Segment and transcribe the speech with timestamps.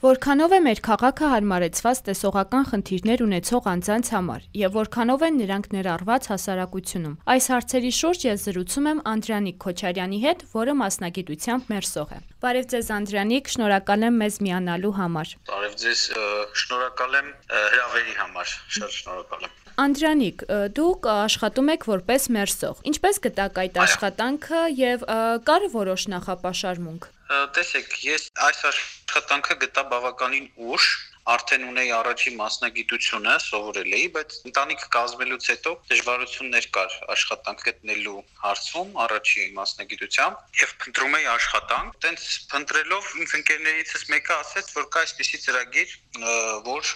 [0.00, 6.28] Որքանով է մեր քաղաքը հարմարեցված տեսողական խնդիրներ ունեցող անձանց համար եւ որքանով են նրանք ներառված
[6.30, 12.70] հասարակությունում։ Այս հարցերի շուրջ ես զրուցում եմ Անդրանիկ Քոչարյանի հետ, որը մասնագիտությամբ մերսող է։ Բարև
[12.72, 16.08] ձեզ Անդրանիկ, շնորհակալ եմ մեզ միանալու համար։ Բարև ձեզ,
[16.64, 20.48] շնորհակալ եմ հրավերի համար։ Շատ շնորհակալ եմ։ Անդրանիկ,
[20.80, 25.08] դուք աշխատում եք որպես մերսող։ Ինչպես գտաք այդ աշխատանքը եւ
[25.44, 30.86] կար որոշ նախապաշարմունք։ Տեսեք, ես այս աշխատանքը գտա բավականին ուշ,
[31.30, 38.98] արդեն ունեի առաջի մասնագիտությունը, սովորել էի, բայց ընտանիք կազմելուց հետո դժվարություններ կար աշխատանք գտնելու հարցում
[39.04, 45.42] առաջի մասնագիտությամբ եւ փնտրում էի աշխատանք։ Տենց փնտրելով իմ ընկերներիցս մեկը ասեց, որ կա այսպիսի
[45.44, 45.94] ծրագիր,
[46.66, 46.90] որ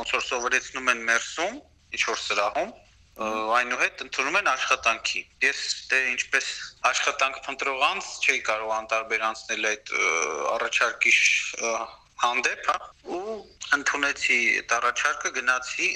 [0.00, 1.60] ոնց որ սովորեցնում են մերսում,
[1.92, 2.72] ինչ որ սրահում
[3.12, 5.58] այնուհետ ընդունում են աշխատանքի։ Ես
[5.90, 6.46] դե ինչպես
[6.90, 9.92] աշխատանք փնտրող անձ չէի կարող անտարբեր անցնել այդ
[10.52, 11.12] առաջարկի
[12.22, 12.76] հանդեպ, հա,
[13.12, 13.36] ու
[13.76, 15.88] ընդունեցի այդ առաջարկը, գնացի,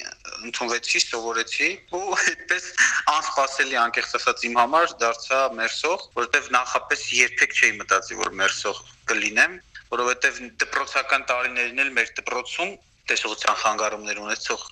[0.48, 2.66] ընդունվեցի, սովորեցի ու այդպես
[3.14, 9.56] անսպասելի անկեղծ ասած իմ համար դարձա մերսող, որովհետև նախապես երբեք չէի մտածի, որ մերսող կլինեմ,
[9.94, 14.70] որովհետև դպրոցական տարիներին էլ մեր դպրոցում տեսողության խանգարումներ ունեցող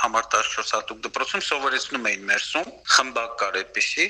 [0.00, 4.06] համար 14 հատուկ դպրոցում սովորեցնում էին մերսում, խմբակ կար այդպեսի,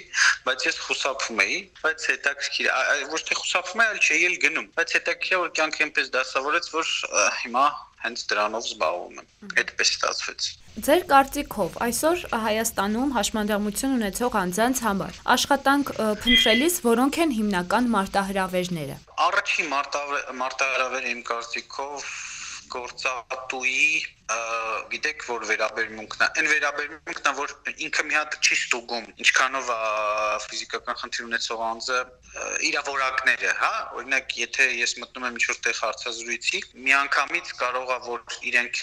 [0.46, 2.72] բայց ես խուսափում էի, բայց հետաքրքիր,
[3.14, 6.92] ոչ թե խուսափում էի, այլ չէի էլ գնում, բայց հետաքրքիր որ կյանքը այնպես դասավորեց, որ
[7.40, 7.66] հիմա
[8.00, 10.46] հենց դրանով զբաղվում եմ։ Այդպես ստացվեց։
[10.86, 15.92] Ձեր կարծիքով այսօր Հայաստանում հաշմանդամություն ունեցող անձանց համար աշխատանք
[16.24, 18.96] փնտրելիս որոնք են հիմնական մարտահրավերները։
[19.26, 19.70] Առաջին
[20.40, 22.08] մարտահրավերը իմ կարծիքով
[22.74, 23.84] գործատուի
[24.90, 27.54] գիտեք որ վերաբերմունքն է այն վերաբերմունքն է որ
[27.86, 29.70] ինքը մի հատ չի ստուգում ինչքանով
[30.44, 31.98] ֆիզիկական խնդիր ունեցող անձը
[32.68, 38.82] իրավորակները հա օրինակ եթե ես մտնում եմ ինչ-որ տեղ հարցազրույցի միանգամից կարող է որ իրենք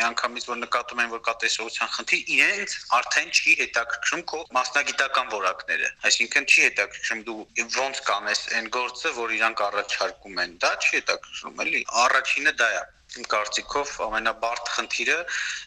[0.00, 5.92] միանգամից որ նկատում են որ կա տեսողության խնդիր իրենց արդեն չի հետաքրքրում քո մասնագիտական որակները
[6.10, 7.40] այսինքն չի հետաքրքրում դու
[7.78, 12.82] ոնց կանես այն գործը որ իրանք առաջարկում են դա չի հետաքրքրում էլի առաջինը դա է
[13.18, 15.16] իմ կարծիքով ամենաբարդ խնդիրը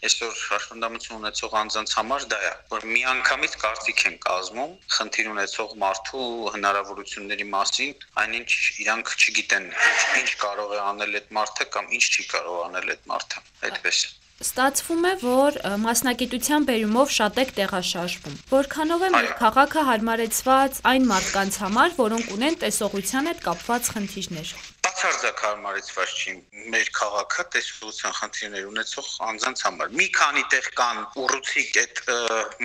[0.08, 6.26] այսօր հաշվանդամություն ունեցող անձանց համար դա է, որ միանգամից կարծիք են կազմում խնդիր ունեցող մարդու
[6.56, 7.94] հնարավորությունների մասին,
[8.24, 8.50] այնինչ
[8.86, 9.70] իրանք չգիտեն
[10.24, 14.06] ինչ կարող է անել այդ մարդը կամ ինչ չի կարող անել այդ մարդը։ Այդպես
[14.44, 21.60] Ստացվում է, որ մասնագիտության բերումով շատ եք տեղաշարժվում։ Որքանով է մեր քաղաքը հարմարեցված այն մարդկանց
[21.64, 24.56] համար, որոնք ունեն տեսողության հետ կապված խնդիրներ
[25.04, 26.34] բացարձակ հարմարեցված չի
[26.72, 32.00] մեր քաղաքը տեսողության խնդիրներ ունեցող անձանց համար։ Մի քանի տեղ կան ուռուցիկ այդ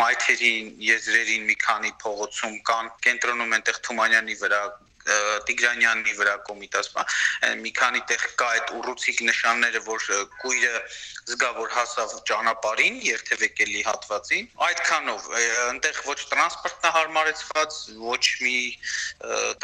[0.03, 4.63] մայթերին, եզրերին մի քանի փողոցում կան, կենտրոնում այնտեղ Թումանյանի վրա
[5.49, 7.05] Տիգրանյանի վրա կոմիտասպա
[7.63, 10.07] մի քանի տեղ կա այդ ուռուցիկ նշանները որ
[10.43, 10.83] կույրը
[11.33, 18.57] զգավոր հասավ ճանապարհին երթևեկելի հատվածին այդքանով այնտեղ ոչ տրանսպորտն է հարմարեցված ոչ մի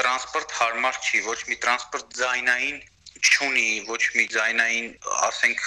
[0.00, 2.82] տրանսպորտ հարմար չի ոչ մի տրանսպորտ ձայնային
[3.24, 4.88] չունի ոչ մի ձայնային
[5.30, 5.64] ասենք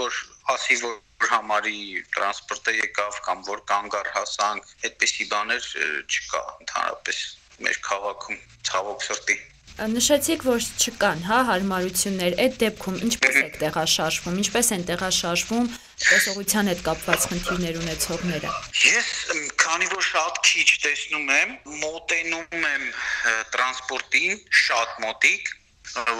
[0.00, 0.22] որ
[0.54, 1.80] ասի որ համարի
[2.14, 5.68] տրանսպորտը եկավ կամ որ կանգար հասանք այդպիսի բաներ
[6.06, 7.22] չկա ընդհանրապես
[7.66, 9.38] մեր քաղաքում ցավոք սրտի
[9.78, 15.68] Նշեցիք, որ չկան, հա, հարմարություններ։ Այդ դեպքում ինչպես եք տեղաշարժվում, ինչպես են տեղաշարժվում
[16.02, 18.50] տեսողության հետ կապված խնդիրներ ունեցողները։
[18.82, 19.12] Ես
[19.62, 21.52] քանի որ շատ քիչ տեսնում եմ,
[21.84, 22.88] մոտենում եմ
[23.54, 25.52] տրանսպորտին, շատ մոտիկ,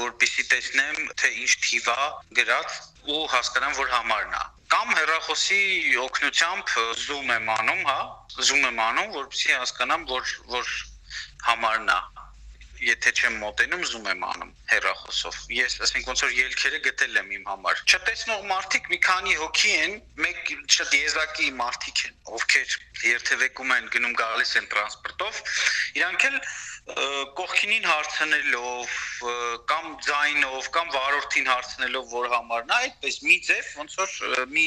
[0.05, 2.07] որպեսի տեսնեմ, թե ինչ թիվա
[2.39, 2.79] գրած
[3.11, 5.61] ու հասկանամ, որ համարն է կամ հեռախոսի
[6.05, 8.01] օգնությամբ zoom եմ անում, հա,
[8.45, 10.73] zoom եմ անում, որպեսզի հասկանամ, որ որ
[11.49, 12.01] համարն է
[12.79, 17.49] եթե չեմ մոտենում զում եմ անում հերախոսով ես ասենք ոնց որ ելքերը գտել եմ իմ
[17.51, 19.97] համար չտեսնող մարդիկ մի քանի հոգի են
[20.27, 22.77] մեկ շատ եզակի մարդիկ են ովքեր
[23.09, 25.43] երթևեկում են գնում գալիս են տրանսպորտով
[25.99, 26.39] իրանք էլ
[27.39, 28.93] կողքինին հարցնելով
[29.73, 34.65] կամ ձայնով կամ վարորդին հարցնելով որ համարն է այդպես մի ձև ոնց որ մի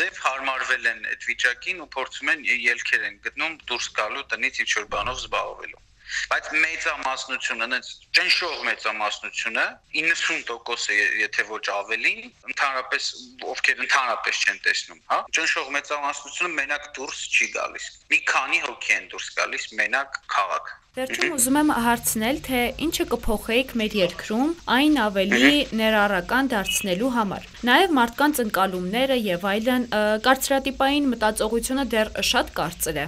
[0.00, 4.70] ձև հարմարվել են այդ վիճակին ու փորձում են ելքեր են գտնում դուրս գալու տնից ինչ
[4.80, 5.86] որ բանով զբաղվելու
[6.30, 9.66] բայց մեծամասնությունը, այնց ճնշող մեծամասնությունը
[9.98, 13.06] 90% է, եթե ոչ ավելին, ընդհանրապես
[13.52, 15.20] ովքեր ընդհանրապես չեն տեսնում, հա?
[15.38, 21.34] Ճնշող մեծամասնությունը մենակ դուրս չի գալիս։ Մի քանի հոգի են դուրս գալիս մենակ քաղաք։ Վերջում
[21.36, 25.50] ուզում եմ հարցնել, թե ինչը կփոխեիք մեր երկրում այն ավելի
[25.80, 29.86] ներառական դարձնելու համար։ Նաև մարդկանց ընկալումները եւ այլն
[30.26, 33.06] կարծրատիպային մտածողությունը դեռ շատ կարծր է։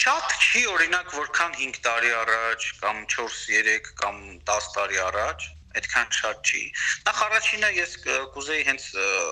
[0.00, 5.50] Շատ չի օրինակ որքան 5 տարի առաջ կամ 4-3 կամ 10 տարի առաջ
[5.80, 6.62] այդքան շատ չի։
[7.08, 7.92] Նախ առաջինը ես
[8.36, 8.86] կուզեի հենց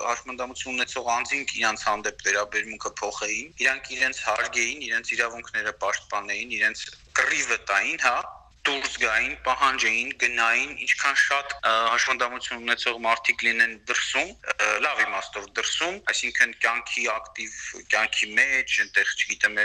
[0.09, 6.85] հաշմանդամություն ունեցող անձինք իրանց հանդեպ վերաբերմունքը փոխեին, իրանք իրենց հարգեին, իրենց իրավունքները պաշտպանեին, իրենց
[7.21, 8.17] կռիվը տային, հա,
[8.67, 14.29] դուրս գային, պահանջեին, գնային, ինչքան շատ հաշվանդամություն ունեցող մարդիկ լինեն դրսում,
[14.85, 17.55] լավ իմաստով դրսում, այսինքն կյանքի ակտիվ,
[17.93, 19.57] կյանքի մեջ, այնտեղ, չգիտեմ,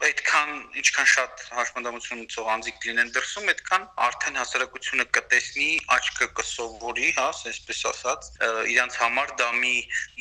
[0.00, 7.28] այդքան ինչքան շատ հաշմանդամություն ունեցող անձիկ լինեն դրսում, այդքան արդեն հասարակությունը կտեսնի, աչքը կսովորի, հա,
[7.50, 8.30] այսպես ասած,
[8.72, 9.74] իրանց համար դա մի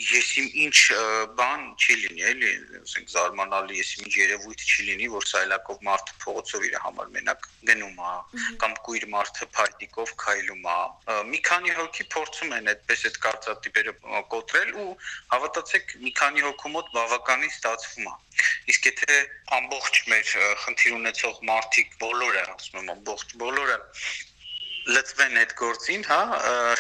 [0.10, 0.78] եսիմ ինչ
[1.40, 2.52] բան չի լինի, էլի,
[2.84, 8.00] ասենք զարմանալի եսիմ ինչ երևույթ չի լինի, որ սայլակով մարդը փողոցով իր համար մենակ գնում
[8.02, 8.14] է,
[8.62, 13.94] կամ կույր մարդը փայտիկով քայլում է։ Մի քանի հոգի փորձում են այդպես այդ կարծատիպերը
[14.34, 14.88] կոտրել ու
[15.34, 18.16] հավատացեք, մի քանի հոգու մոտ բավականին ստացվում է։
[18.74, 19.20] Իսկ եթե
[19.60, 20.34] ամբողջ մեր
[20.66, 23.80] խնդիր ունեցող մարդիկ բոլորը, ասում եմ, ամբողջ բոլորը
[24.90, 26.20] լծվեն այդ գործին, հա,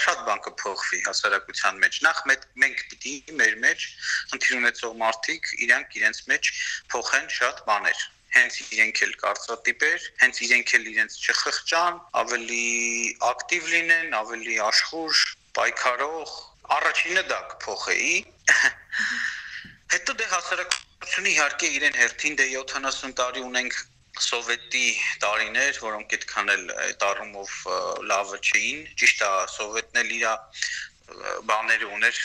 [0.01, 3.85] շատ բան կփոխվի հասարակության մեջ։ Նախ մենք պիտի մեր մեջ
[4.31, 6.53] խնդիր ունեցող մարդիկ իրանք իրենց մեջ
[6.95, 12.67] փոխեն շատ բաներ հենց իրենք էլ կարծրատիպեր, հենց իրենք էլ իրենց չխղճան, ավելի
[13.29, 15.23] ակտիվ լինեն, ավելի աշխուժ,
[15.59, 16.35] պայքարող,
[16.79, 18.13] առաջինը դա կփոխեի։
[19.95, 20.79] Հետո դե հասարակ
[21.09, 23.77] Ուսումնի իհարկե իրեն հերթին դե 70 տարի ունենք
[24.25, 24.87] սովետի
[25.23, 27.53] տարիներ, որոնք այդքան էլ այդ առումով
[28.09, 30.25] լավը չէին։ Ճիշտ է, սովետն էլ իր
[31.49, 32.19] բաները ուներ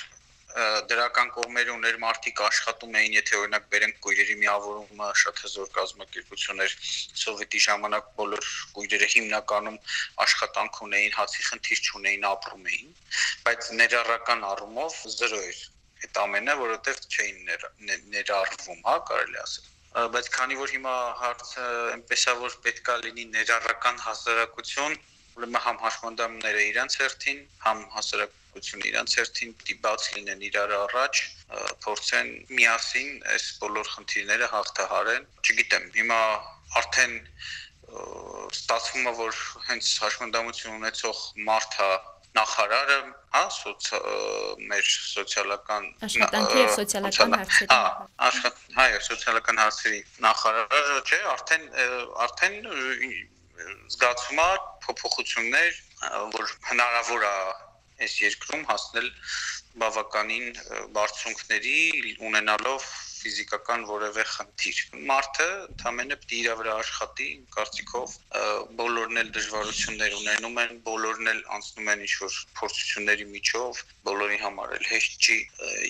[0.55, 6.77] դրական կողմերը ուներ մարդիկ աշխատում էին, եթե օրինակ բերենք գույրերի միավորումը շատ հզոր կազմակերպություն էր
[7.23, 9.79] սովետի ժամանակ բոլոր գույրերը հիմնականում
[10.27, 12.95] աշխատանք ունեին, հացի խնդիր չունեին, ապրում էին,
[13.49, 15.63] բայց ներառական առումով 0 էր
[16.05, 17.39] այդ ամենը, որովհետև չէին
[18.15, 21.65] ներառվում, հա, կարելի ասել բայց քանի որ հիմա հարցը
[21.95, 24.97] այնպես է որ պետքա լինի ներառական հասարակություն,
[25.39, 27.85] ուրեմն համ հաշմանդամները իրանց հերթին, համ
[28.55, 31.21] հասարակությունը իրանց հերթին պիտի բաց լինեն իրար առաջ,
[31.83, 36.21] փորձեն միասին այս բոլոր խնդիրները հաղթահարեն։ Չգիտեմ, հիմա
[36.81, 37.15] արդեն
[38.55, 39.35] ստացվում է որ
[39.69, 41.19] հենց հաշմանդամություն ունեցող
[41.49, 41.91] մարդը
[42.35, 42.99] նախարարը,
[43.35, 43.91] հա, սոց
[44.71, 47.93] մեր սոցիալական աշխատանքի եւ սոցիալական հարցերի հա,
[48.29, 51.69] աշխատ, հա, սոցիալական հարցերի նախարարը, չէ, արդեն
[52.27, 52.57] արդեն
[53.95, 54.49] զգացվում է
[54.83, 55.79] փոփոխություններ,
[56.35, 57.37] որ հնարավոր է
[58.03, 59.09] այս երկրում հասնել
[59.83, 60.47] բավականին
[60.97, 61.79] բարձունքների
[62.31, 62.89] ունենալով
[63.25, 68.17] ֆիզիկական որևէ խնդիր։ Մարդը ընդամենը պիտի իր վրա աշխատի, կարծիքով
[68.81, 74.87] բոլորն էլ դժվարություններ ունենում են, բոլորն էլ անցնում են ինչ-որ փորձությունների միջով, բոլորի համար էլ
[74.91, 75.39] հեշտ չի։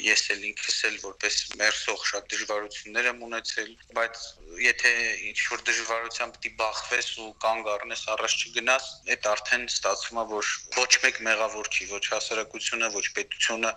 [0.04, 4.25] Ես էլ ինքս էլ որպես մերսող շատ դժվարություններ եմ ունեցել, բայց
[4.64, 4.92] եթե
[5.34, 8.84] ինչ-որ դժվարությամբ պիտի բախվես ու կանգ առնես առաջ չգնաս,
[9.14, 13.72] այդ արդեն ստացվում է, որ ոչ մեկ մեղավոր չի, ոչ հասարակությունը, ոչ պետությունը,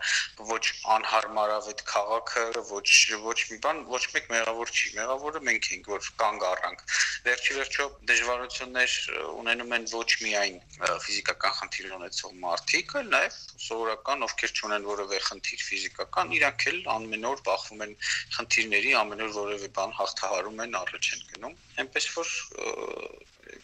[0.54, 0.64] ոչ
[0.98, 2.86] անհարմարավետ քաղաքը, ոչ
[3.28, 6.84] ոչ մի բան ոչ մեկ մեղավոր չի։ Մեղավորը մենք ենք, որ կանգ առանք։
[7.28, 8.96] Վերջի վերջո դժվարություններ
[9.42, 10.58] ունենում են ոչ միայն
[11.06, 17.30] ֆիզիկական խնդիր ունեցող մարդիկ, այլ նաև սովորական, ովքեր չունեն որևէ խնդիր ֆիզիկական, իրանք էլ ամեն
[17.32, 17.96] օր բախվում են
[18.38, 22.36] խնդիրների, ամեն օր որևէ բան հաղթահարում են, առաջ են գնում։ Այնպես որ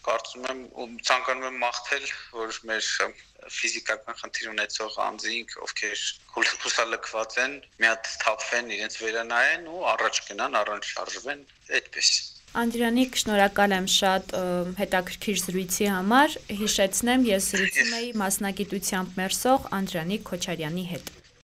[0.08, 2.06] կարծում եմ ու ցանկանում եմ մաղթել,
[2.40, 2.90] որ մեր
[3.54, 6.04] ֆիզիկական խնդիր ունեցող անձինք, ովքեր
[6.36, 11.44] հուսալքված են, մի հատ թափվեն, իրենց վերանայեն ու առաջ գնան, առանց շարժվեն,
[11.80, 12.14] այդպես։
[12.64, 14.36] Անդրանիկ, շնորհակալ եմ շատ
[14.78, 21.14] հետաքրքիր զրույցի համար։ Հիշեցնեմ, ես զրուցում էի մասնագիտությամբ մերսող Անդրանիկ Քոչարյանի հետ։